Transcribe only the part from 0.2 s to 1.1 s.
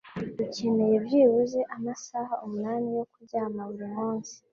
Dukeneye